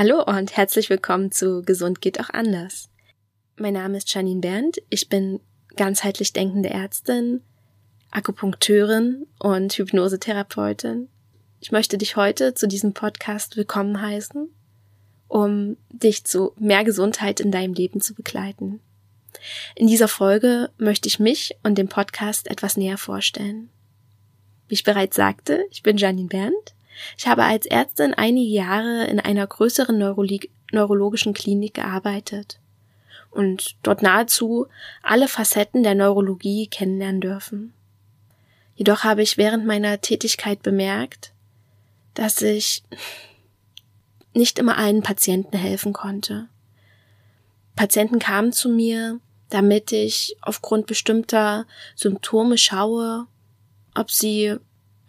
Hallo 0.00 0.22
und 0.22 0.56
herzlich 0.56 0.88
willkommen 0.88 1.30
zu 1.30 1.60
Gesund 1.60 2.00
geht 2.00 2.20
auch 2.20 2.30
anders. 2.30 2.88
Mein 3.58 3.74
Name 3.74 3.98
ist 3.98 4.14
Janine 4.14 4.40
Berndt, 4.40 4.80
ich 4.88 5.10
bin 5.10 5.40
ganzheitlich 5.76 6.32
denkende 6.32 6.70
Ärztin, 6.70 7.42
Akupunkteurin 8.10 9.26
und 9.38 9.74
Hypnosetherapeutin. 9.74 11.10
Ich 11.60 11.70
möchte 11.70 11.98
dich 11.98 12.16
heute 12.16 12.54
zu 12.54 12.66
diesem 12.66 12.94
Podcast 12.94 13.58
willkommen 13.58 14.00
heißen, 14.00 14.48
um 15.28 15.76
dich 15.90 16.24
zu 16.24 16.54
mehr 16.58 16.82
Gesundheit 16.82 17.38
in 17.38 17.52
deinem 17.52 17.74
Leben 17.74 18.00
zu 18.00 18.14
begleiten. 18.14 18.80
In 19.74 19.86
dieser 19.86 20.08
Folge 20.08 20.70
möchte 20.78 21.08
ich 21.08 21.20
mich 21.20 21.56
und 21.62 21.76
den 21.76 21.88
Podcast 21.88 22.50
etwas 22.50 22.78
näher 22.78 22.96
vorstellen. 22.96 23.68
Wie 24.66 24.74
ich 24.76 24.84
bereits 24.84 25.16
sagte, 25.16 25.66
ich 25.70 25.82
bin 25.82 25.98
Janine 25.98 26.28
Berndt 26.28 26.74
ich 27.16 27.26
habe 27.26 27.44
als 27.44 27.66
Ärztin 27.66 28.14
einige 28.14 28.50
Jahre 28.50 29.04
in 29.04 29.20
einer 29.20 29.46
größeren 29.46 29.98
Neurolog 29.98 30.42
neurologischen 30.72 31.34
Klinik 31.34 31.74
gearbeitet 31.74 32.60
und 33.30 33.76
dort 33.82 34.02
nahezu 34.02 34.66
alle 35.02 35.28
Facetten 35.28 35.82
der 35.82 35.94
Neurologie 35.94 36.66
kennenlernen 36.68 37.20
dürfen. 37.20 37.72
Jedoch 38.76 39.04
habe 39.04 39.22
ich 39.22 39.36
während 39.36 39.66
meiner 39.66 40.00
Tätigkeit 40.00 40.62
bemerkt, 40.62 41.32
dass 42.14 42.40
ich 42.40 42.82
nicht 44.32 44.58
immer 44.58 44.78
allen 44.78 45.02
Patienten 45.02 45.56
helfen 45.56 45.92
konnte. 45.92 46.48
Patienten 47.76 48.18
kamen 48.18 48.52
zu 48.52 48.68
mir, 48.68 49.20
damit 49.48 49.92
ich 49.92 50.36
aufgrund 50.40 50.86
bestimmter 50.86 51.66
Symptome 51.94 52.56
schaue, 52.56 53.26
ob 53.94 54.10
sie 54.10 54.56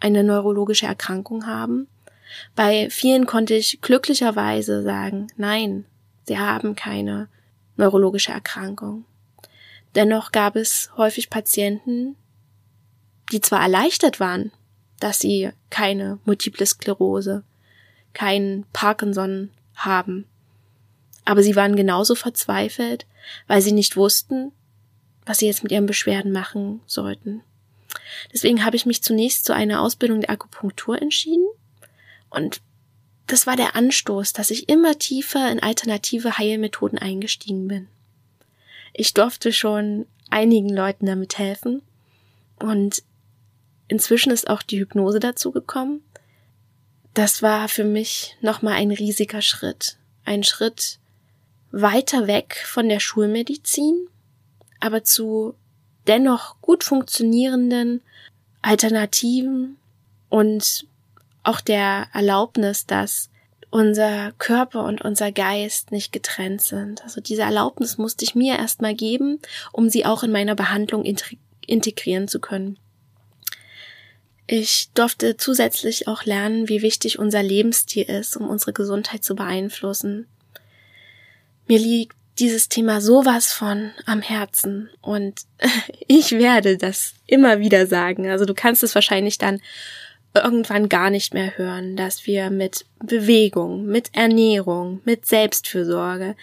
eine 0.02 0.24
neurologische 0.24 0.86
Erkrankung 0.86 1.46
haben. 1.46 1.86
Bei 2.56 2.90
vielen 2.90 3.26
konnte 3.26 3.54
ich 3.54 3.80
glücklicherweise 3.80 4.82
sagen, 4.82 5.28
nein, 5.36 5.84
sie 6.26 6.38
haben 6.38 6.74
keine 6.74 7.28
neurologische 7.76 8.32
Erkrankung. 8.32 9.04
Dennoch 9.94 10.32
gab 10.32 10.56
es 10.56 10.90
häufig 10.96 11.30
Patienten, 11.30 12.16
die 13.30 13.40
zwar 13.40 13.60
erleichtert 13.62 14.18
waren, 14.18 14.50
dass 14.98 15.20
sie 15.20 15.50
keine 15.70 16.18
multiple 16.24 16.66
Sklerose, 16.66 17.44
keinen 18.12 18.64
Parkinson 18.72 19.50
haben, 19.74 20.26
aber 21.24 21.42
sie 21.42 21.54
waren 21.54 21.76
genauso 21.76 22.14
verzweifelt, 22.14 23.06
weil 23.46 23.62
sie 23.62 23.72
nicht 23.72 23.96
wussten, 23.96 24.52
was 25.24 25.38
sie 25.38 25.46
jetzt 25.46 25.62
mit 25.62 25.70
ihren 25.70 25.86
Beschwerden 25.86 26.32
machen 26.32 26.80
sollten. 26.86 27.42
Deswegen 28.32 28.64
habe 28.64 28.76
ich 28.76 28.86
mich 28.86 29.02
zunächst 29.02 29.44
zu 29.44 29.54
einer 29.54 29.80
Ausbildung 29.80 30.20
der 30.20 30.30
Akupunktur 30.30 31.00
entschieden 31.00 31.46
und 32.30 32.60
das 33.26 33.46
war 33.46 33.56
der 33.56 33.76
Anstoß, 33.76 34.32
dass 34.32 34.50
ich 34.50 34.68
immer 34.68 34.98
tiefer 34.98 35.50
in 35.50 35.60
alternative 35.60 36.38
Heilmethoden 36.38 36.98
eingestiegen 36.98 37.68
bin. 37.68 37.88
Ich 38.92 39.14
durfte 39.14 39.52
schon 39.52 40.06
einigen 40.30 40.68
Leuten 40.68 41.06
damit 41.06 41.38
helfen 41.38 41.82
und 42.58 43.02
inzwischen 43.88 44.32
ist 44.32 44.48
auch 44.48 44.62
die 44.62 44.80
Hypnose 44.80 45.20
dazu 45.20 45.50
gekommen. 45.50 46.02
Das 47.14 47.42
war 47.42 47.68
für 47.68 47.84
mich 47.84 48.36
nochmal 48.40 48.74
ein 48.74 48.90
riesiger 48.90 49.42
Schritt. 49.42 49.98
Ein 50.24 50.44
Schritt 50.44 50.98
weiter 51.70 52.26
weg 52.26 52.62
von 52.66 52.88
der 52.88 53.00
Schulmedizin, 53.00 54.08
aber 54.80 55.04
zu 55.04 55.54
dennoch 56.06 56.60
gut 56.60 56.84
funktionierenden 56.84 58.02
Alternativen 58.62 59.76
und 60.28 60.86
auch 61.42 61.60
der 61.60 62.06
Erlaubnis, 62.12 62.86
dass 62.86 63.28
unser 63.70 64.32
Körper 64.38 64.84
und 64.84 65.00
unser 65.00 65.32
Geist 65.32 65.92
nicht 65.92 66.12
getrennt 66.12 66.62
sind. 66.62 67.02
Also 67.04 67.20
diese 67.20 67.42
Erlaubnis 67.42 67.96
musste 67.98 68.24
ich 68.24 68.34
mir 68.34 68.56
erstmal 68.58 68.94
geben, 68.94 69.40
um 69.72 69.88
sie 69.88 70.04
auch 70.04 70.22
in 70.22 70.30
meiner 70.30 70.54
Behandlung 70.54 71.04
integrieren 71.66 72.28
zu 72.28 72.38
können. 72.38 72.78
Ich 74.46 74.90
durfte 74.92 75.38
zusätzlich 75.38 76.06
auch 76.06 76.24
lernen, 76.24 76.68
wie 76.68 76.82
wichtig 76.82 77.18
unser 77.18 77.42
Lebensstil 77.42 78.02
ist, 78.02 78.36
um 78.36 78.50
unsere 78.50 78.74
Gesundheit 78.74 79.24
zu 79.24 79.34
beeinflussen. 79.34 80.26
Mir 81.66 81.78
liegt 81.78 82.16
dieses 82.38 82.68
Thema 82.68 83.00
sowas 83.00 83.52
von 83.52 83.92
am 84.06 84.22
Herzen 84.22 84.90
und 85.00 85.42
ich 86.06 86.32
werde 86.32 86.78
das 86.78 87.14
immer 87.26 87.60
wieder 87.60 87.86
sagen. 87.86 88.28
Also 88.30 88.44
du 88.44 88.54
kannst 88.54 88.82
es 88.82 88.94
wahrscheinlich 88.94 89.38
dann 89.38 89.60
irgendwann 90.34 90.88
gar 90.88 91.10
nicht 91.10 91.34
mehr 91.34 91.58
hören, 91.58 91.96
dass 91.96 92.26
wir 92.26 92.50
mit 92.50 92.86
Bewegung, 93.04 93.84
mit 93.84 94.14
Ernährung, 94.14 95.00
mit 95.04 95.26
Selbstfürsorge, 95.26 96.36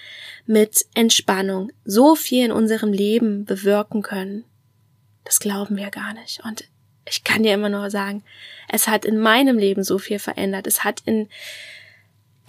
mit 0.46 0.86
Entspannung 0.94 1.72
so 1.86 2.16
viel 2.16 2.46
in 2.46 2.52
unserem 2.52 2.94
Leben 2.94 3.46
bewirken 3.46 4.04
können. 4.04 4.44
Das 5.24 5.40
glauben 5.40 5.76
wir 5.76 5.90
gar 5.90 6.14
nicht. 6.14 6.42
Und 6.46 6.66
ich 7.08 7.24
kann 7.24 7.44
dir 7.44 7.54
immer 7.54 7.70
nur 7.70 7.90
sagen, 7.90 8.24
es 8.68 8.88
hat 8.88 9.06
in 9.06 9.18
meinem 9.18 9.58
Leben 9.58 9.84
so 9.84 9.98
viel 9.98 10.20
verändert. 10.20 10.68
Es 10.68 10.84
hat 10.84 11.02
in 11.06 11.28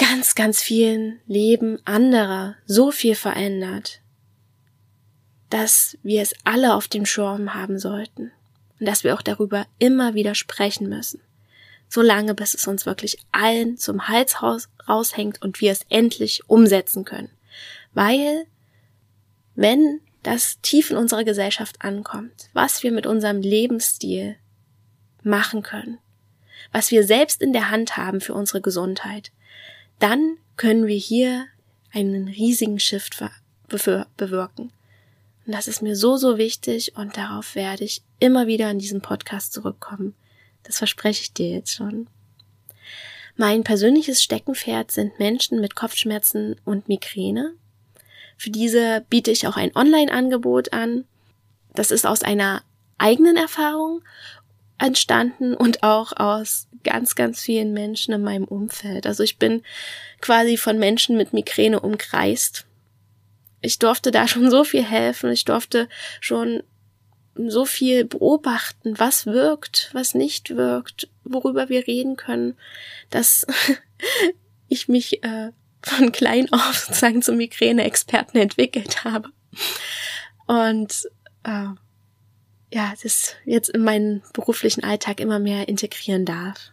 ganz, 0.00 0.34
ganz 0.34 0.62
vielen 0.62 1.20
Leben 1.26 1.78
anderer 1.84 2.56
so 2.64 2.90
viel 2.90 3.14
verändert, 3.14 4.00
dass 5.50 5.98
wir 6.02 6.22
es 6.22 6.34
alle 6.44 6.74
auf 6.74 6.88
dem 6.88 7.04
Schirm 7.04 7.52
haben 7.52 7.78
sollten 7.78 8.32
und 8.78 8.86
dass 8.86 9.04
wir 9.04 9.14
auch 9.14 9.20
darüber 9.20 9.66
immer 9.78 10.14
wieder 10.14 10.34
sprechen 10.34 10.88
müssen. 10.88 11.20
Solange 11.86 12.34
bis 12.34 12.54
es 12.54 12.66
uns 12.66 12.86
wirklich 12.86 13.18
allen 13.30 13.76
zum 13.76 14.08
Hals 14.08 14.38
raushängt 14.88 15.42
und 15.42 15.60
wir 15.60 15.70
es 15.70 15.84
endlich 15.90 16.48
umsetzen 16.48 17.04
können. 17.04 17.30
Weil, 17.92 18.46
wenn 19.54 20.00
das 20.22 20.60
tief 20.62 20.90
in 20.90 20.96
unserer 20.96 21.24
Gesellschaft 21.24 21.82
ankommt, 21.82 22.48
was 22.54 22.82
wir 22.82 22.92
mit 22.92 23.06
unserem 23.06 23.42
Lebensstil 23.42 24.36
machen 25.22 25.62
können, 25.62 25.98
was 26.72 26.90
wir 26.90 27.04
selbst 27.04 27.42
in 27.42 27.52
der 27.52 27.70
Hand 27.70 27.98
haben 27.98 28.22
für 28.22 28.32
unsere 28.32 28.62
Gesundheit, 28.62 29.30
dann 30.00 30.36
können 30.56 30.86
wir 30.86 30.96
hier 30.96 31.46
einen 31.92 32.28
riesigen 32.28 32.80
Shift 32.80 33.22
bewirken. 33.68 34.72
Und 35.46 35.54
das 35.54 35.68
ist 35.68 35.82
mir 35.82 35.96
so, 35.96 36.16
so 36.16 36.38
wichtig 36.38 36.96
und 36.96 37.16
darauf 37.16 37.54
werde 37.54 37.84
ich 37.84 38.02
immer 38.18 38.46
wieder 38.46 38.70
in 38.70 38.78
diesem 38.78 39.00
Podcast 39.00 39.52
zurückkommen. 39.52 40.14
Das 40.64 40.78
verspreche 40.78 41.22
ich 41.22 41.32
dir 41.32 41.48
jetzt 41.48 41.72
schon. 41.72 42.08
Mein 43.36 43.64
persönliches 43.64 44.22
Steckenpferd 44.22 44.90
sind 44.90 45.18
Menschen 45.18 45.60
mit 45.60 45.74
Kopfschmerzen 45.74 46.56
und 46.64 46.88
Migräne. 46.88 47.54
Für 48.36 48.50
diese 48.50 49.04
biete 49.08 49.30
ich 49.30 49.46
auch 49.46 49.56
ein 49.56 49.74
Online-Angebot 49.74 50.72
an. 50.72 51.04
Das 51.74 51.90
ist 51.90 52.06
aus 52.06 52.22
einer 52.22 52.62
eigenen 52.98 53.36
Erfahrung 53.36 54.02
entstanden 54.80 55.54
und 55.54 55.82
auch 55.82 56.12
aus 56.16 56.66
ganz, 56.82 57.14
ganz 57.14 57.40
vielen 57.40 57.72
Menschen 57.72 58.14
in 58.14 58.22
meinem 58.22 58.44
Umfeld. 58.44 59.06
Also 59.06 59.22
ich 59.22 59.38
bin 59.38 59.62
quasi 60.20 60.56
von 60.56 60.78
Menschen 60.78 61.16
mit 61.16 61.32
Migräne 61.32 61.80
umkreist. 61.80 62.66
Ich 63.60 63.78
durfte 63.78 64.10
da 64.10 64.26
schon 64.26 64.50
so 64.50 64.64
viel 64.64 64.82
helfen. 64.82 65.30
Ich 65.30 65.44
durfte 65.44 65.88
schon 66.20 66.62
so 67.36 67.64
viel 67.66 68.04
beobachten, 68.04 68.98
was 68.98 69.26
wirkt, 69.26 69.90
was 69.92 70.14
nicht 70.14 70.56
wirkt, 70.56 71.08
worüber 71.24 71.68
wir 71.68 71.86
reden 71.86 72.16
können, 72.16 72.56
dass 73.10 73.46
ich 74.68 74.88
mich 74.88 75.22
äh, 75.22 75.52
von 75.82 76.10
klein 76.12 76.50
auf 76.52 76.78
sozusagen 76.78 77.22
zum 77.22 77.36
Migräne-Experten 77.36 78.38
entwickelt 78.38 79.04
habe. 79.04 79.28
Und 80.46 81.08
äh, 81.44 81.68
ja, 82.72 82.94
das 83.02 83.34
jetzt 83.44 83.70
in 83.70 83.82
meinen 83.82 84.22
beruflichen 84.32 84.84
Alltag 84.84 85.20
immer 85.20 85.38
mehr 85.38 85.68
integrieren 85.68 86.24
darf. 86.24 86.72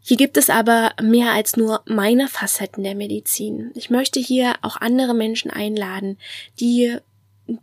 Hier 0.00 0.16
gibt 0.16 0.36
es 0.36 0.50
aber 0.50 0.92
mehr 1.00 1.32
als 1.32 1.56
nur 1.56 1.82
meine 1.86 2.28
Facetten 2.28 2.82
der 2.82 2.96
Medizin. 2.96 3.70
Ich 3.74 3.88
möchte 3.88 4.18
hier 4.18 4.54
auch 4.62 4.76
andere 4.76 5.14
Menschen 5.14 5.50
einladen, 5.50 6.18
die 6.58 6.96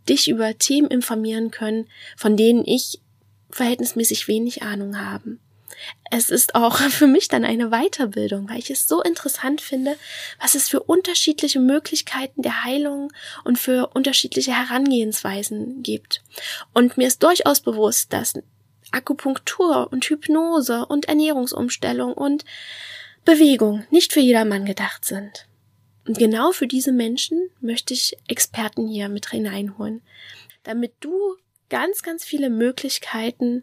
dich 0.08 0.28
über 0.28 0.56
Themen 0.56 0.88
informieren 0.88 1.50
können, 1.50 1.86
von 2.16 2.36
denen 2.36 2.64
ich 2.64 3.00
verhältnismäßig 3.50 4.26
wenig 4.26 4.62
Ahnung 4.62 4.98
haben 4.98 5.40
es 6.10 6.30
ist 6.30 6.54
auch 6.54 6.78
für 6.90 7.06
mich 7.06 7.28
dann 7.28 7.44
eine 7.44 7.70
Weiterbildung, 7.70 8.48
weil 8.48 8.58
ich 8.58 8.70
es 8.70 8.88
so 8.88 9.02
interessant 9.02 9.60
finde, 9.60 9.96
was 10.40 10.54
es 10.54 10.68
für 10.68 10.80
unterschiedliche 10.80 11.60
Möglichkeiten 11.60 12.42
der 12.42 12.64
Heilung 12.64 13.12
und 13.44 13.58
für 13.58 13.88
unterschiedliche 13.94 14.52
Herangehensweisen 14.52 15.82
gibt. 15.82 16.22
Und 16.74 16.96
mir 16.96 17.08
ist 17.08 17.22
durchaus 17.22 17.60
bewusst, 17.60 18.12
dass 18.12 18.34
Akupunktur 18.92 19.92
und 19.92 20.04
Hypnose 20.04 20.84
und 20.86 21.06
Ernährungsumstellung 21.06 22.12
und 22.12 22.44
Bewegung 23.24 23.84
nicht 23.90 24.12
für 24.12 24.20
jedermann 24.20 24.64
gedacht 24.64 25.04
sind. 25.04 25.46
Und 26.06 26.18
genau 26.18 26.50
für 26.52 26.66
diese 26.66 26.92
Menschen 26.92 27.50
möchte 27.60 27.94
ich 27.94 28.16
Experten 28.26 28.88
hier 28.88 29.08
mit 29.08 29.30
hineinholen, 29.30 30.02
damit 30.64 30.94
du 31.00 31.36
ganz, 31.68 32.02
ganz 32.02 32.24
viele 32.24 32.50
Möglichkeiten 32.50 33.62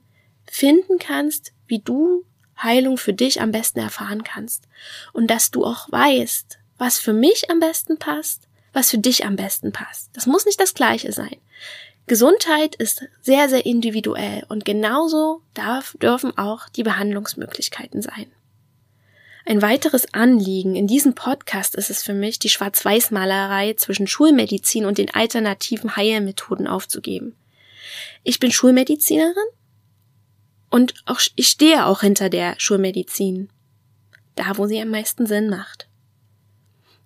finden 0.49 0.97
kannst, 0.97 1.51
wie 1.67 1.79
du 1.79 2.25
Heilung 2.61 2.97
für 2.97 3.13
dich 3.13 3.41
am 3.41 3.51
besten 3.51 3.79
erfahren 3.79 4.23
kannst 4.23 4.67
und 5.13 5.27
dass 5.27 5.51
du 5.51 5.63
auch 5.65 5.91
weißt, 5.91 6.57
was 6.77 6.99
für 6.99 7.13
mich 7.13 7.49
am 7.49 7.59
besten 7.59 7.97
passt, 7.97 8.47
was 8.73 8.91
für 8.91 8.97
dich 8.97 9.25
am 9.25 9.35
besten 9.35 9.71
passt. 9.71 10.09
Das 10.13 10.25
muss 10.25 10.45
nicht 10.45 10.59
das 10.59 10.73
gleiche 10.73 11.11
sein. 11.11 11.35
Gesundheit 12.07 12.75
ist 12.75 13.03
sehr, 13.21 13.49
sehr 13.49 13.65
individuell 13.65 14.45
und 14.47 14.63
genauso 14.63 15.41
darf, 15.53 15.95
dürfen 16.01 16.37
auch 16.37 16.69
die 16.69 16.83
Behandlungsmöglichkeiten 16.83 18.01
sein. 18.01 18.31
Ein 19.45 19.61
weiteres 19.61 20.13
Anliegen 20.13 20.75
in 20.75 20.87
diesem 20.87 21.15
Podcast 21.15 21.75
ist 21.75 21.89
es 21.89 22.03
für 22.03 22.13
mich, 22.13 22.37
die 22.37 22.49
Schwarz-Weiß-Malerei 22.49 23.73
zwischen 23.73 24.07
Schulmedizin 24.07 24.85
und 24.85 24.97
den 24.97 25.13
alternativen 25.13 25.95
Heilmethoden 25.95 26.67
aufzugeben. 26.67 27.35
Ich 28.23 28.39
bin 28.39 28.51
Schulmedizinerin 28.51 29.35
und 30.77 30.93
auch, 31.07 31.19
ich 31.35 31.47
stehe 31.47 31.87
auch 31.87 32.01
hinter 32.01 32.29
der 32.29 32.53
Schulmedizin. 32.59 33.49
Da, 34.35 34.59
wo 34.59 34.67
sie 34.67 34.79
am 34.79 34.91
meisten 34.91 35.25
Sinn 35.25 35.49
macht. 35.49 35.87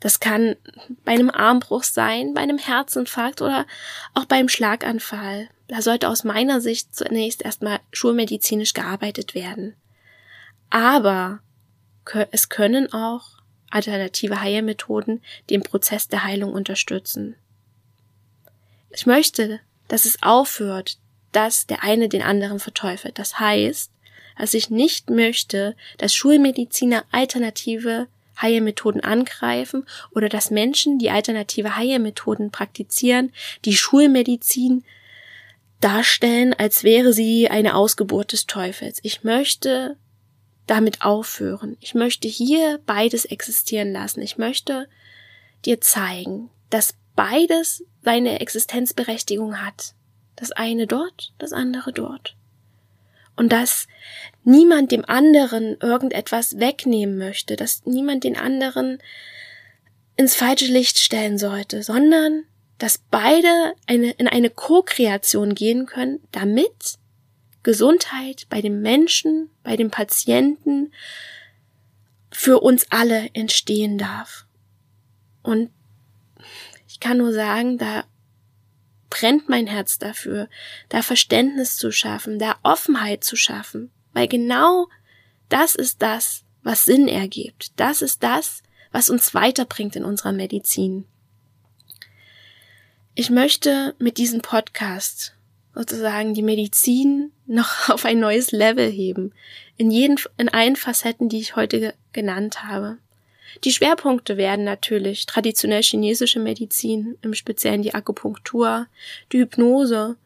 Das 0.02 0.20
kann 0.20 0.58
bei 1.06 1.14
einem 1.14 1.30
Armbruch 1.30 1.84
sein, 1.84 2.34
bei 2.34 2.42
einem 2.42 2.58
Herzinfarkt 2.58 3.42
oder 3.42 3.66
auch 4.14 4.26
beim 4.26 4.50
Schlaganfall. 4.50 5.48
Da 5.70 5.82
sollte 5.82 6.10
aus 6.10 6.26
meiner 6.26 6.60
Sicht 6.60 6.94
zunächst 6.94 7.44
erstmal 7.44 7.80
schulmedizinisch 7.94 8.74
gearbeitet 8.74 9.36
werden. 9.36 9.74
Aber 10.70 11.40
es 12.32 12.50
können 12.50 12.92
auch 12.92 13.38
alternative 13.70 14.42
Heilmethoden 14.42 15.22
den 15.50 15.64
Prozess 15.64 16.10
der 16.10 16.26
Heilung 16.26 16.52
unterstützen. 16.52 17.38
Ich 18.90 19.06
möchte, 19.06 19.62
dass 19.88 20.04
es 20.04 20.22
aufhört, 20.22 20.98
dass 21.32 21.68
der 21.68 21.84
eine 21.84 22.10
den 22.10 22.22
anderen 22.22 22.60
verteufelt. 22.60 23.18
Das 23.20 23.40
heißt, 23.40 23.92
dass 24.38 24.54
ich 24.54 24.70
nicht 24.70 25.10
möchte, 25.10 25.76
dass 25.98 26.14
Schulmediziner 26.16 27.04
alternative 27.12 28.08
Heilmethoden 28.42 29.02
angreifen 29.04 29.86
oder 30.16 30.30
dass 30.30 30.50
Menschen, 30.52 30.98
die 30.98 31.12
alternative 31.12 31.76
Heilmethoden 31.76 32.50
praktizieren, 32.50 33.32
die 33.66 33.76
Schulmedizin 33.76 34.84
darstellen, 35.80 36.54
als 36.54 36.84
wäre 36.84 37.14
sie 37.14 37.50
eine 37.50 37.76
Ausgeburt 37.76 38.32
des 38.32 38.48
Teufels. 38.48 39.00
Ich 39.04 39.24
möchte 39.24 39.96
damit 40.68 41.02
aufhören. 41.02 41.78
Ich 41.82 41.94
möchte 41.94 42.28
hier 42.28 42.80
beides 42.86 43.26
existieren 43.26 43.92
lassen. 43.92 44.22
Ich 44.22 44.38
möchte 44.38 44.88
dir 45.66 45.82
zeigen, 45.82 46.50
dass 46.70 46.96
beides 47.16 47.84
seine 48.04 48.40
Existenzberechtigung 48.40 49.62
hat. 49.62 49.94
Das 50.42 50.52
eine 50.52 50.88
dort, 50.88 51.34
das 51.38 51.54
andere 51.54 51.94
dort. 51.94 52.36
Und 53.36 53.52
dass 53.52 53.88
niemand 54.44 54.92
dem 54.92 55.06
anderen 55.06 55.78
irgendetwas 55.80 56.58
wegnehmen 56.58 57.20
möchte, 57.20 57.56
dass 57.56 57.86
niemand 57.86 58.24
den 58.24 58.36
anderen 58.36 58.98
ins 60.18 60.34
falsche 60.34 60.66
Licht 60.66 60.98
stellen 60.98 61.38
sollte, 61.38 61.84
sondern 61.84 62.46
dass 62.80 63.04
beide 63.12 63.76
eine, 63.86 64.10
in 64.14 64.28
eine 64.28 64.50
Co-Kreation 64.50 65.54
gehen 65.54 65.86
können, 65.86 66.20
damit 66.32 66.98
Gesundheit 67.62 68.48
bei 68.50 68.62
dem 68.62 68.82
Menschen, 68.82 69.52
bei 69.62 69.78
dem 69.78 69.92
Patienten 69.92 70.92
für 72.32 72.62
uns 72.62 72.88
alle 72.90 73.30
entstehen 73.34 74.00
darf. 74.00 74.48
Und 75.44 75.70
ich 76.88 77.00
kann 77.00 77.18
nur 77.18 77.32
sagen, 77.32 77.78
da 77.78 78.06
brennt 79.12 79.50
mein 79.50 79.68
Herz 79.68 80.00
dafür, 80.00 80.50
da 80.90 81.04
Verständnis 81.04 81.78
zu 81.78 81.92
schaffen, 81.92 82.40
da 82.40 82.56
Offenheit 82.64 83.24
zu 83.24 83.36
schaffen, 83.36 83.92
weil 84.14 84.28
genau 84.28 84.88
das 85.50 85.76
ist 85.76 86.02
das, 86.02 86.46
was 86.64 86.86
Sinn 86.86 87.08
ergibt. 87.08 87.80
Das 87.80 88.02
ist 88.02 88.24
das, 88.24 88.64
was 88.92 89.12
uns 89.12 89.36
weiterbringt 89.36 89.96
in 89.96 90.06
unserer 90.06 90.32
Medizin. 90.32 91.06
Ich 93.14 93.30
möchte 93.30 93.94
mit 94.00 94.18
diesem 94.18 94.42
Podcast 94.42 95.36
sozusagen 95.76 96.34
die 96.34 96.42
Medizin 96.42 97.32
noch 97.46 97.90
auf 97.90 98.06
ein 98.06 98.20
neues 98.20 98.52
Level 98.52 98.90
heben. 98.90 99.34
In 99.78 99.92
jeden, 99.92 100.18
in 100.38 100.50
allen 100.50 100.78
Facetten, 100.78 101.28
die 101.28 101.40
ich 101.40 101.56
heute 101.56 101.94
genannt 102.14 102.64
habe. 102.64 102.98
Die 103.64 103.72
Schwerpunkte 103.72 104.38
werden 104.38 104.64
natürlich 104.66 105.26
traditionell 105.26 105.84
chinesische 105.84 106.40
Medizin, 106.40 107.18
im 107.22 107.34
Speziellen 107.34 107.82
die 107.82 107.94
Akupunktur, 107.94 108.88
die 109.32 109.40
Hypnose 109.40 110.18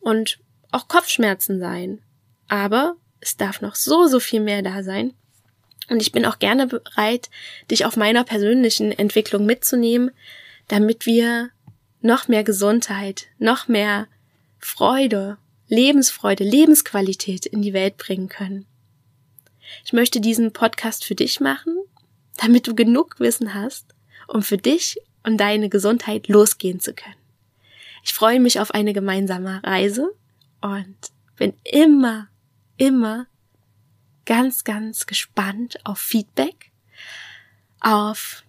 und 0.00 0.38
auch 0.70 0.88
Kopfschmerzen 0.88 1.60
sein. 1.60 2.00
Aber 2.48 2.96
es 3.20 3.36
darf 3.36 3.60
noch 3.60 3.74
so, 3.74 4.06
so 4.06 4.20
viel 4.20 4.40
mehr 4.40 4.62
da 4.62 4.82
sein. 4.82 5.12
Und 5.88 6.00
ich 6.00 6.12
bin 6.12 6.24
auch 6.24 6.38
gerne 6.38 6.66
bereit, 6.66 7.30
dich 7.70 7.84
auf 7.84 7.96
meiner 7.96 8.24
persönlichen 8.24 8.92
Entwicklung 8.92 9.44
mitzunehmen, 9.44 10.12
damit 10.68 11.04
wir 11.04 11.50
noch 12.00 12.28
mehr 12.28 12.44
Gesundheit, 12.44 13.26
noch 13.38 13.68
mehr 13.68 14.06
Freude, 14.58 15.36
Lebensfreude, 15.68 16.44
Lebensqualität 16.44 17.46
in 17.46 17.62
die 17.62 17.72
Welt 17.72 17.96
bringen 17.96 18.28
können. 18.28 18.66
Ich 19.84 19.92
möchte 19.92 20.20
diesen 20.20 20.52
Podcast 20.52 21.04
für 21.04 21.14
dich 21.14 21.40
machen, 21.40 21.76
damit 22.40 22.66
du 22.66 22.74
genug 22.74 23.20
Wissen 23.20 23.54
hast, 23.54 23.94
um 24.26 24.42
für 24.42 24.56
dich 24.56 24.98
und 25.22 25.36
deine 25.36 25.68
Gesundheit 25.68 26.28
losgehen 26.28 26.80
zu 26.80 26.94
können. 26.94 27.14
Ich 28.02 28.14
freue 28.14 28.40
mich 28.40 28.60
auf 28.60 28.72
eine 28.72 28.92
gemeinsame 28.92 29.62
Reise 29.62 30.10
und 30.62 30.96
bin 31.36 31.52
immer, 31.64 32.28
immer 32.76 33.26
ganz, 34.24 34.64
ganz 34.64 35.06
gespannt 35.06 35.78
auf 35.84 35.98
Feedback, 35.98 36.70
auf 37.80 38.42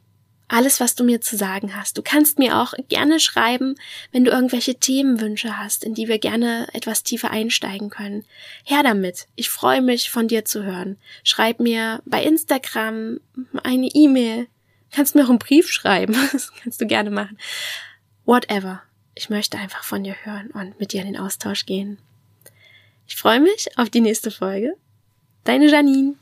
alles, 0.51 0.79
was 0.79 0.95
du 0.95 1.03
mir 1.03 1.21
zu 1.21 1.37
sagen 1.37 1.75
hast. 1.75 1.97
Du 1.97 2.01
kannst 2.01 2.37
mir 2.37 2.59
auch 2.59 2.73
gerne 2.89 3.19
schreiben, 3.19 3.75
wenn 4.11 4.25
du 4.25 4.31
irgendwelche 4.31 4.75
Themenwünsche 4.75 5.57
hast, 5.57 5.83
in 5.83 5.93
die 5.93 6.07
wir 6.07 6.19
gerne 6.19 6.67
etwas 6.73 7.03
tiefer 7.03 7.31
einsteigen 7.31 7.89
können. 7.89 8.25
Her 8.63 8.83
damit. 8.83 9.27
Ich 9.35 9.49
freue 9.49 9.81
mich, 9.81 10.09
von 10.09 10.27
dir 10.27 10.43
zu 10.43 10.63
hören. 10.63 10.97
Schreib 11.23 11.59
mir 11.59 12.01
bei 12.05 12.23
Instagram 12.23 13.19
eine 13.63 13.87
E-Mail. 13.87 14.47
Kannst 14.91 15.15
mir 15.15 15.23
auch 15.23 15.29
einen 15.29 15.39
Brief 15.39 15.69
schreiben. 15.69 16.15
Das 16.33 16.51
kannst 16.53 16.81
du 16.81 16.85
gerne 16.85 17.11
machen. 17.11 17.37
Whatever. 18.25 18.83
Ich 19.15 19.29
möchte 19.29 19.57
einfach 19.57 19.83
von 19.83 20.03
dir 20.03 20.15
hören 20.23 20.51
und 20.51 20.79
mit 20.79 20.93
dir 20.93 21.01
in 21.01 21.13
den 21.13 21.17
Austausch 21.17 21.65
gehen. 21.65 21.97
Ich 23.07 23.15
freue 23.15 23.39
mich 23.39 23.67
auf 23.77 23.89
die 23.89 24.01
nächste 24.01 24.31
Folge. 24.31 24.75
Deine 25.43 25.69
Janine. 25.69 26.15